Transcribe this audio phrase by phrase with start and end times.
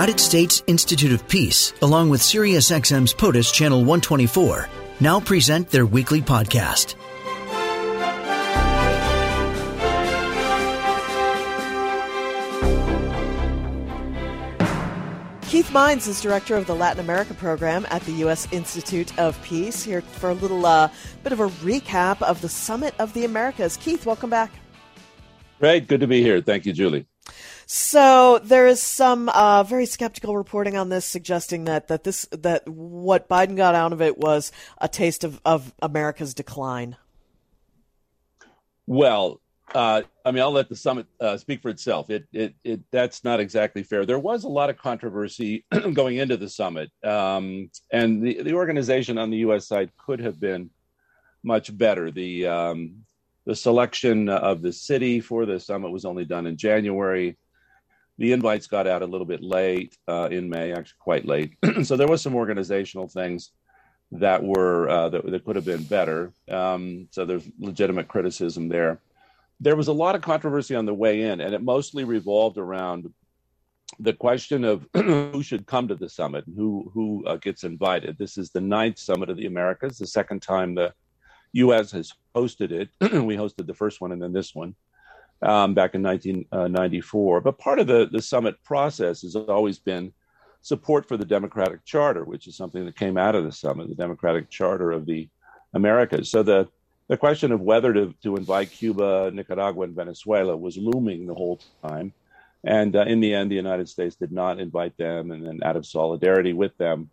[0.00, 4.66] United States Institute of Peace, along with SiriusXM's POTUS Channel 124,
[4.98, 6.94] now present their weekly podcast.
[15.50, 18.48] Keith Mines is director of the Latin America program at the U.S.
[18.52, 19.82] Institute of Peace.
[19.82, 20.88] Here for a little uh,
[21.22, 23.76] bit of a recap of the Summit of the Americas.
[23.76, 24.50] Keith, welcome back.
[25.58, 26.40] Great, good to be here.
[26.40, 27.04] Thank you, Julie.
[27.72, 32.66] So there is some uh, very skeptical reporting on this, suggesting that that this that
[32.66, 36.96] what Biden got out of it was a taste of, of America's decline.
[38.88, 39.40] Well,
[39.72, 42.10] uh, I mean, I'll let the summit uh, speak for itself.
[42.10, 44.04] It, it, it, that's not exactly fair.
[44.04, 49.16] There was a lot of controversy going into the summit, um, and the, the organization
[49.16, 49.68] on the U.S.
[49.68, 50.70] side could have been
[51.44, 52.10] much better.
[52.10, 53.04] The um,
[53.44, 57.36] the selection of the city for the summit was only done in January.
[58.20, 61.56] The invites got out a little bit late uh, in May, actually quite late.
[61.82, 63.50] so there was some organizational things
[64.12, 66.32] that were uh, that, that, could have been better.
[66.48, 69.00] Um, so there's legitimate criticism there
[69.60, 73.12] there was a lot of controversy on the way in, and it mostly revolved around
[73.98, 78.16] the question of who should come to the summit and who who uh, gets invited.
[78.18, 80.94] This is the ninth summit of the Americas, the second time the
[81.52, 81.90] U.S.
[81.92, 82.88] has hosted it.
[83.24, 84.74] we hosted the first one and then this one
[85.42, 87.36] um, back in 1994.
[87.36, 90.12] Uh, but part of the the summit process has always been
[90.62, 93.94] support for the Democratic Charter, which is something that came out of the summit, the
[93.94, 95.28] Democratic Charter of the
[95.74, 96.30] Americas.
[96.30, 96.68] So the
[97.08, 101.60] the question of whether to, to invite Cuba, Nicaragua, and Venezuela was looming the whole
[101.82, 102.12] time.
[102.62, 105.32] And uh, in the end, the United States did not invite them.
[105.32, 107.10] And then, out of solidarity with them,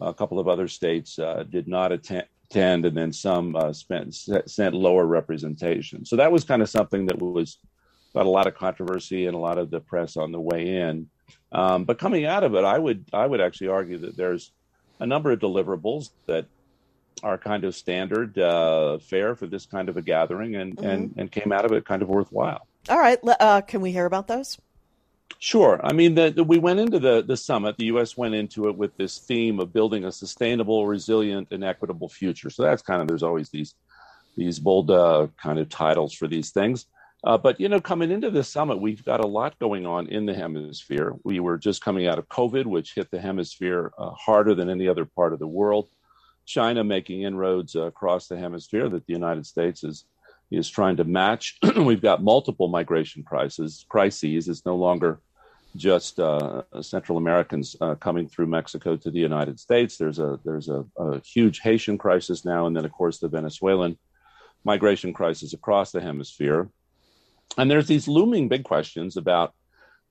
[0.00, 4.14] a couple of other states uh, did not attend, attend, and then some uh, spent,
[4.14, 6.04] sent lower representation.
[6.04, 7.58] So that was kind of something that was
[8.14, 11.08] got a lot of controversy and a lot of the press on the way in.
[11.52, 14.52] Um, but coming out of it, I would I would actually argue that there's
[15.00, 16.46] a number of deliverables that
[17.22, 20.86] are kind of standard uh, fare for this kind of a gathering and, mm-hmm.
[20.86, 22.66] and, and came out of it kind of worthwhile.
[22.88, 23.18] All right.
[23.40, 24.58] Uh, can we hear about those?
[25.40, 25.80] Sure.
[25.84, 28.16] I mean, the, the, we went into the, the summit, the U.S.
[28.16, 32.50] went into it with this theme of building a sustainable, resilient, and equitable future.
[32.50, 33.74] So that's kind of, there's always these,
[34.36, 36.86] these bold uh, kind of titles for these things.
[37.24, 40.26] Uh, but, you know, coming into this summit, we've got a lot going on in
[40.26, 41.14] the hemisphere.
[41.24, 44.88] We were just coming out of COVID, which hit the hemisphere uh, harder than any
[44.88, 45.88] other part of the world.
[46.46, 50.04] China making inroads uh, across the hemisphere that the United States is
[50.50, 51.58] is trying to match.
[51.76, 53.84] We've got multiple migration crises.
[53.88, 54.48] Crises.
[54.48, 55.20] It's no longer
[55.76, 59.96] just uh, Central Americans uh, coming through Mexico to the United States.
[59.96, 63.98] There's a there's a, a, huge Haitian crisis now, and then of course the Venezuelan
[64.64, 66.68] migration crisis across the hemisphere.
[67.56, 69.54] And there's these looming big questions about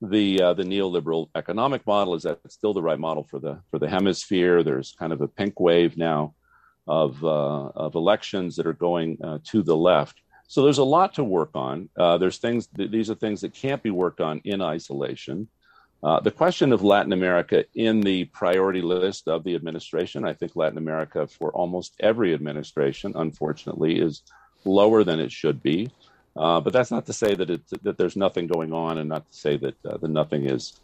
[0.01, 3.79] the uh, the neoliberal economic model is that still the right model for the for
[3.79, 6.35] the hemisphere there's kind of a pink wave now
[6.87, 11.13] of uh, of elections that are going uh, to the left so there's a lot
[11.13, 14.41] to work on uh, there's things th- these are things that can't be worked on
[14.43, 15.47] in isolation
[16.03, 20.55] uh, the question of Latin America in the priority list of the administration, I think
[20.55, 24.21] Latin America for almost every administration, unfortunately, is
[24.63, 25.89] lower than it should be.
[26.35, 29.37] Uh, but that's not to say that that there's nothing going on, and not to
[29.37, 30.79] say that uh, the nothing is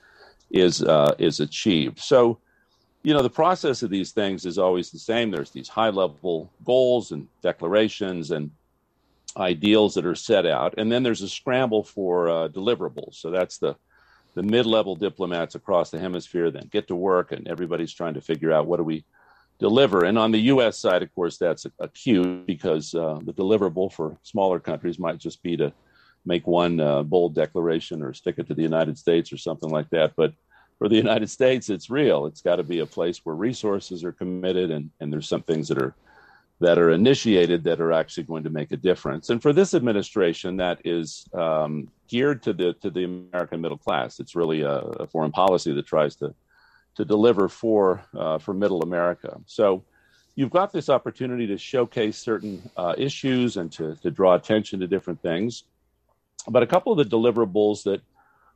[0.49, 1.99] is uh, is achieved.
[1.99, 2.39] So,
[3.03, 5.29] you know, the process of these things is always the same.
[5.29, 8.49] There's these high level goals and declarations and
[9.37, 13.15] ideals that are set out, and then there's a scramble for uh, deliverables.
[13.15, 13.75] So that's the
[14.35, 18.21] the mid level diplomats across the hemisphere then get to work, and everybody's trying to
[18.21, 19.05] figure out what do we
[19.59, 20.05] deliver.
[20.05, 20.79] And on the U.S.
[20.79, 25.43] side, of course, that's a acute because uh, the deliverable for smaller countries might just
[25.43, 25.71] be to
[26.25, 29.89] make one uh, bold declaration or stick it to the United States or something like
[29.91, 30.13] that.
[30.15, 30.33] But
[30.79, 32.25] for the United States, it's real.
[32.25, 35.67] It's got to be a place where resources are committed, and, and there's some things
[35.67, 35.93] that are
[36.63, 39.29] that are initiated that are actually going to make a difference.
[39.29, 44.21] And for this administration, that is um, geared to the to the American middle class.
[44.21, 46.33] It's really a, a foreign policy that tries to
[46.95, 49.41] to deliver for uh, for Middle America.
[49.45, 49.83] So
[50.35, 54.87] you've got this opportunity to showcase certain uh, issues and to, to draw attention to
[54.87, 55.63] different things.
[56.47, 58.01] But a couple of the deliverables that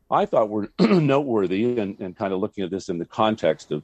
[0.09, 3.83] I thought were noteworthy, and, and, kind of looking at this in the context of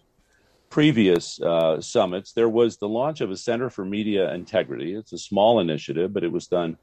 [0.74, 4.96] previous uh, summits, there was the launch of a Center for Media Integrity.
[4.96, 6.80] It's a small initiative, but it was done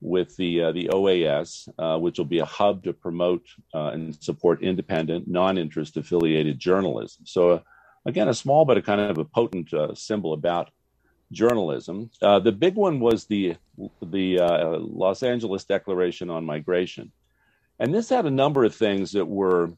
[0.00, 3.44] with the uh, the OAS, uh, which will be a hub to promote
[3.74, 7.26] uh, and support independent, non-interest affiliated journalism.
[7.26, 7.60] So, uh,
[8.06, 10.70] again, a small but a kind of a potent uh, symbol about
[11.30, 12.10] journalism.
[12.22, 13.56] The big one was the
[14.00, 14.38] the
[14.80, 17.12] Los Angeles Declaration on Migration,
[17.78, 19.70] and this had a number of things that were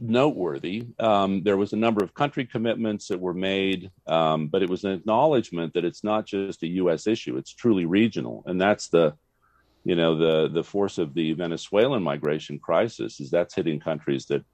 [0.00, 0.86] noteworthy.
[0.98, 4.84] Um, there was a number of country commitments that were made, um, but it was
[4.84, 7.06] an acknowledgement that it's not just a U.S.
[7.06, 9.14] issue; it's truly regional, and that's the,
[9.84, 14.44] you know, the the force of the Venezuelan migration crisis is that's hitting countries that,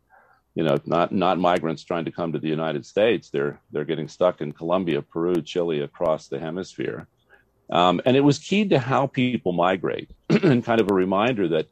[0.54, 3.30] you know, not not migrants trying to come to the United States.
[3.30, 7.06] They're they're getting stuck in Colombia, Peru, Chile, across the hemisphere,
[7.70, 11.68] um, and it was keyed to how people migrate, and kind of a reminder that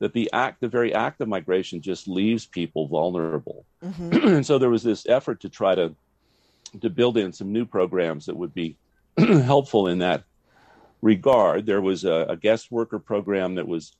[0.00, 3.64] that the act, the very act of migration, just leaves people vulnerable.
[3.78, 4.26] Mm-hmm.
[4.26, 5.94] and so there was this effort to try to
[6.80, 8.76] to build in some new programs that would be
[9.18, 10.24] helpful in that
[11.00, 11.64] regard.
[11.64, 13.96] There was a, a, guest worker program that was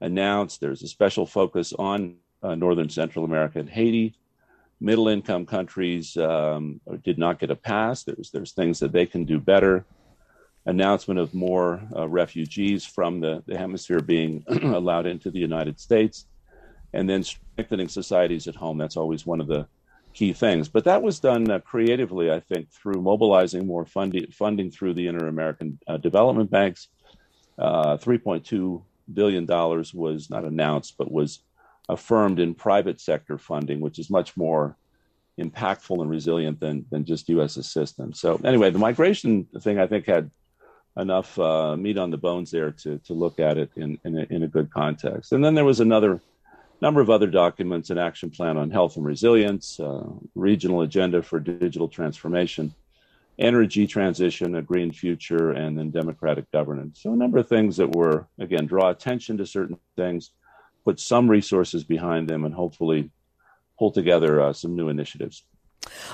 [0.00, 0.60] announced.
[0.60, 4.14] There's a special focus on uh, Northern Central America and Haiti.
[4.80, 8.04] Middle income countries um, did not get a pass.
[8.04, 9.84] There's there's things that they can do better
[10.66, 16.26] announcement of more uh, refugees from the, the hemisphere being allowed into the United States,
[16.92, 18.78] and then strengthening societies at home.
[18.78, 19.66] That's always one of the
[20.14, 20.68] key things.
[20.68, 25.08] But that was done uh, creatively, I think, through mobilizing more funding, funding through the
[25.08, 26.88] Inter American uh, Development Banks.
[27.58, 28.82] Uh, $3.2
[29.12, 31.40] billion was not announced, but was
[31.88, 34.76] affirmed in private sector funding, which is much more
[35.38, 37.56] impactful and resilient than, than just U.S.
[37.56, 38.20] assistance.
[38.20, 40.30] So, anyway, the migration thing I think had
[40.96, 44.26] enough uh, meat on the bones there to to look at it in in a,
[44.30, 45.32] in a, good context.
[45.32, 46.20] And then there was another
[46.80, 50.04] number of other documents: an action plan on health and resilience, uh,
[50.34, 52.74] regional agenda for digital transformation,
[53.38, 57.02] energy transition, a green future, and then democratic governance.
[57.02, 60.30] So a number of things that were again draw attention to certain things,
[60.84, 63.10] put some resources behind them, and hopefully
[63.78, 65.42] pull together uh, some new initiatives.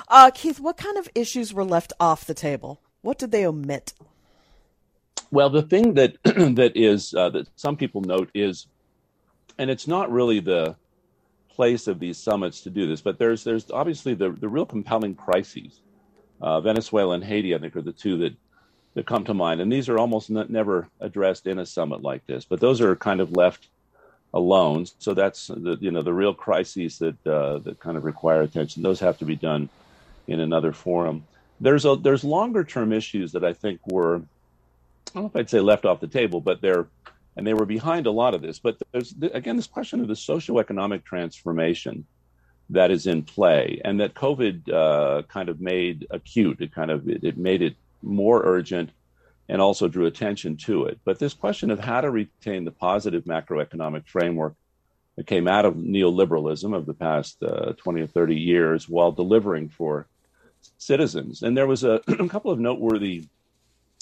[0.09, 2.81] Uh, Keith, what kind of issues were left off the table?
[3.03, 3.93] What did they omit?
[5.31, 8.67] Well, the thing that that is uh, that some people note is,
[9.59, 10.77] and it's not really the
[11.51, 15.15] place of these summits to do this, but there's there's obviously the the real compelling
[15.15, 15.81] crises.
[16.41, 18.35] Uh, Venezuela and Haiti, I think, are the two that
[18.95, 22.45] that come to mind, and these are almost never addressed in a summit like this.
[22.45, 23.69] But those are kind of left
[24.35, 24.87] alone.
[24.99, 28.83] So that's the you know the real crises that uh, that kind of require attention.
[28.83, 29.69] Those have to be done
[30.27, 31.25] in another forum.
[31.61, 34.23] There's a there's longer term issues that I think were
[35.11, 36.89] I don't know if I'd say left off the table, but they're
[37.37, 38.59] and they were behind a lot of this.
[38.59, 42.05] But there's again this question of the socioeconomic transformation
[42.71, 46.61] that is in play, and that COVID uh, kind of made acute.
[46.61, 48.91] It kind of it, it made it more urgent,
[49.49, 51.01] and also drew attention to it.
[51.05, 54.55] But this question of how to retain the positive macroeconomic framework
[55.17, 59.69] that came out of neoliberalism of the past uh, 20 or 30 years while delivering
[59.69, 60.07] for
[60.79, 61.43] citizens.
[61.43, 63.25] And there was a, a couple of noteworthy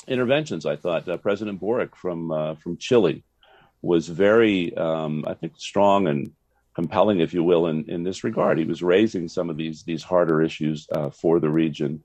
[0.08, 0.66] interventions.
[0.66, 3.22] I thought uh, President Boric from uh, from Chile
[3.82, 6.32] was very, um, I think, strong and
[6.74, 8.58] compelling, if you will, in, in this regard.
[8.58, 12.02] He was raising some of these these harder issues uh, for the region.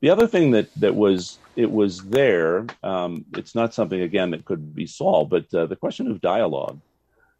[0.00, 2.66] The other thing that that was it was there.
[2.82, 6.80] Um, it's not something again that could be solved, but uh, the question of dialogue.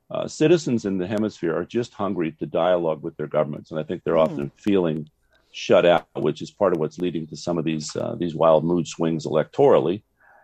[0.09, 3.83] Uh, citizens in the hemisphere are just hungry to dialogue with their governments, and I
[3.83, 4.23] think they're mm.
[4.23, 5.11] often feeling
[5.57, 8.63] shut out, which is part of what's leading to some of these uh, these wild
[8.63, 10.03] mood swings electorally,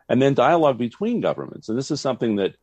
[0.09, 1.69] and then dialogue between governments.
[1.69, 2.55] And this is something that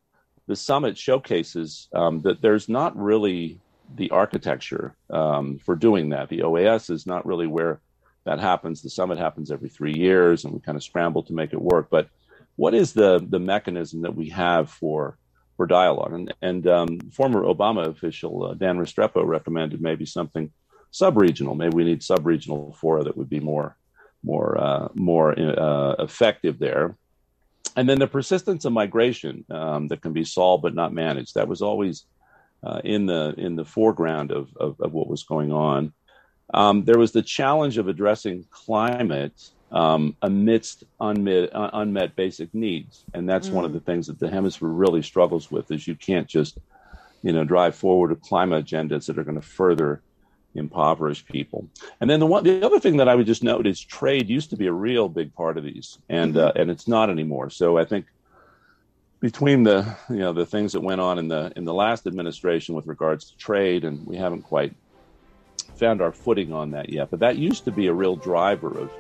[0.48, 3.60] the summit showcases um, that there's not really
[3.96, 6.30] the architecture um, for doing that.
[6.30, 7.82] The OAS is not really where
[8.26, 8.82] that happens.
[8.82, 11.90] The summit happens every three years, and we kind of scramble to make it work.
[11.92, 12.10] But
[12.56, 15.20] what is the the mechanism that we have for
[15.56, 16.14] for dialogue?
[16.14, 20.52] And, and um, former Obama official uh, Dan Restrepo recommended maybe something
[20.92, 21.56] sub-regional.
[21.56, 23.76] Maybe we need sub-regional fora that would be more
[24.24, 26.98] more uh, more uh, effective there.
[27.76, 31.36] And then the persistence of migration um, that can be solved but not managed.
[31.36, 32.06] That was always
[32.64, 35.94] uh, in the in the foreground of, of, of what was going on.
[36.54, 43.06] Um, there was the challenge of addressing climate um, amidst unmet, uh, unmet basic needs,
[43.14, 43.54] and that's mm.
[43.54, 43.76] one of mm.
[43.76, 45.72] the things that the hemisphere really struggles with.
[45.72, 46.58] Is you can't just
[47.22, 50.02] you know drive forward a climate agendas that are going to further
[50.56, 51.68] impoverished people.
[52.02, 54.50] And then the one, the other thing that I would just note is trade used
[54.52, 56.58] to be a real big part of these, and mm-hmm.
[56.58, 57.50] uh, and it's not anymore.
[57.50, 58.06] So I think
[59.20, 62.76] between the you know the things that went on in the in the last administration
[62.76, 64.74] with regards to trade, and we haven't quite
[65.76, 67.10] found our footing on that yet.
[67.10, 68.92] But that used to be a real driver of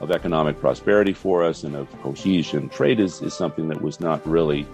[0.00, 2.68] of economic prosperity for us and of cohesion.
[2.68, 4.66] Trade is, is something that was not really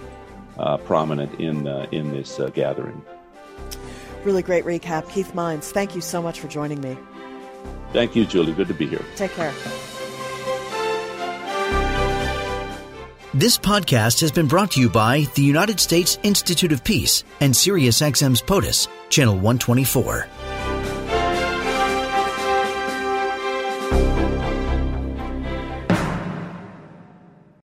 [0.59, 3.01] uh, prominent in uh, in this uh, gathering.
[4.25, 5.09] Really great recap.
[5.11, 6.97] Keith Mines, thank you so much for joining me.
[7.93, 8.53] Thank you, Julie.
[8.53, 9.05] Good to be here.
[9.17, 9.53] Take care.
[13.35, 17.53] This podcast has been brought to you by the United States Institute of Peace and
[17.53, 20.48] SiriusXM's POTUS, Channel 124.